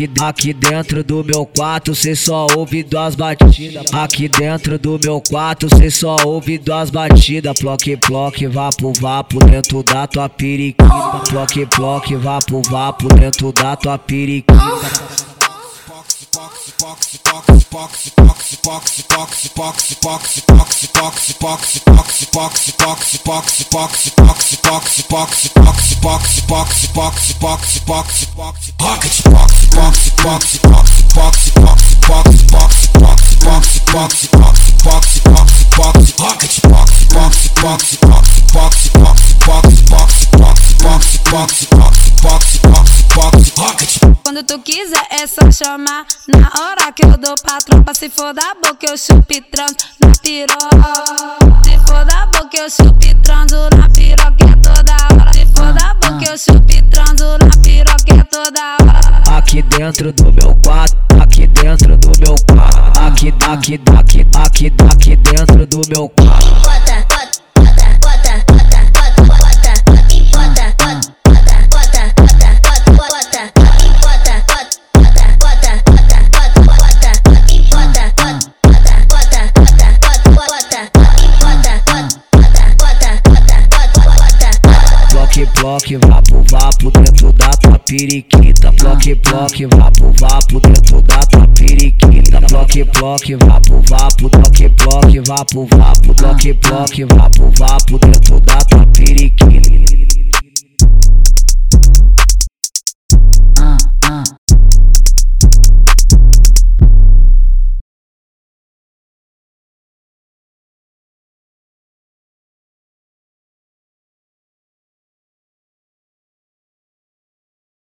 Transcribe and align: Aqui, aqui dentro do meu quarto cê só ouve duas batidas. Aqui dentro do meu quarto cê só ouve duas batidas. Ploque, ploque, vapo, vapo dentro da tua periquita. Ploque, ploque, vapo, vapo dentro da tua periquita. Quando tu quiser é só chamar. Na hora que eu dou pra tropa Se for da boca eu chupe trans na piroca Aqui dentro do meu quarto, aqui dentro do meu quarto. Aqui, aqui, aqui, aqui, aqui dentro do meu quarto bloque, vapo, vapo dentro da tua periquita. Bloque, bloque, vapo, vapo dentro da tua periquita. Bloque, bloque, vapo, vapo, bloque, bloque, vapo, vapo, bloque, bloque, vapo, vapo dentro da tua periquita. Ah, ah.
Aqui, 0.00 0.10
aqui 0.18 0.52
dentro 0.54 1.04
do 1.04 1.22
meu 1.22 1.44
quarto 1.44 1.94
cê 1.94 2.16
só 2.16 2.46
ouve 2.56 2.82
duas 2.82 3.14
batidas. 3.14 3.84
Aqui 3.92 4.28
dentro 4.28 4.78
do 4.78 4.98
meu 4.98 5.20
quarto 5.20 5.68
cê 5.76 5.90
só 5.90 6.16
ouve 6.24 6.56
duas 6.56 6.88
batidas. 6.88 7.58
Ploque, 7.58 7.98
ploque, 7.98 8.46
vapo, 8.46 8.94
vapo 8.98 9.44
dentro 9.44 9.82
da 9.82 10.06
tua 10.06 10.26
periquita. 10.26 10.88
Ploque, 11.28 11.66
ploque, 11.66 12.16
vapo, 12.16 12.62
vapo 12.70 13.08
dentro 13.08 13.52
da 13.52 13.76
tua 13.76 13.98
periquita. 13.98 14.60
Quando 44.22 44.42
tu 44.44 44.58
quiser 44.58 45.06
é 45.10 45.26
só 45.26 45.50
chamar. 45.50 46.04
Na 46.28 46.50
hora 46.60 46.92
que 46.92 47.04
eu 47.04 47.16
dou 47.16 47.34
pra 47.42 47.58
tropa 47.58 47.94
Se 47.94 48.10
for 48.10 48.34
da 48.34 48.54
boca 48.62 48.86
eu 48.86 48.98
chupe 48.98 49.40
trans 49.40 49.76
na 50.00 50.12
piroca 50.20 51.69
Aqui 59.50 59.62
dentro 59.62 60.12
do 60.12 60.32
meu 60.32 60.56
quarto, 60.64 60.96
aqui 61.20 61.44
dentro 61.48 61.96
do 61.96 62.12
meu 62.20 62.36
quarto. 62.46 63.00
Aqui, 63.00 63.34
aqui, 63.48 63.80
aqui, 63.98 64.24
aqui, 64.32 64.72
aqui 64.88 65.16
dentro 65.16 65.66
do 65.66 65.80
meu 65.88 66.08
quarto 66.08 66.59
bloque, 85.46 85.96
vapo, 85.98 86.42
vapo 86.50 86.90
dentro 86.90 87.32
da 87.32 87.48
tua 87.50 87.78
periquita. 87.78 88.72
Bloque, 88.72 89.14
bloque, 89.14 89.66
vapo, 89.66 90.12
vapo 90.18 90.60
dentro 90.60 91.00
da 91.02 91.18
tua 91.18 91.46
periquita. 91.48 92.40
Bloque, 92.40 92.84
bloque, 92.84 93.36
vapo, 93.36 93.80
vapo, 93.88 94.28
bloque, 94.28 94.68
bloque, 94.68 95.20
vapo, 95.26 95.66
vapo, 95.66 96.14
bloque, 96.14 96.54
bloque, 96.54 97.04
vapo, 97.04 97.50
vapo 97.56 97.98
dentro 97.98 98.40
da 98.40 98.56
tua 98.56 98.86
periquita. 98.86 99.48
Ah, 103.60 103.76
ah. 104.04 104.39